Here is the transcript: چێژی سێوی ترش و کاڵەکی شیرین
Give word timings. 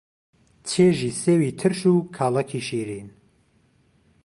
چێژی 0.69 1.11
سێوی 1.21 1.51
ترش 1.59 1.81
و 1.93 2.07
کاڵەکی 2.15 2.61
شیرین 2.67 3.07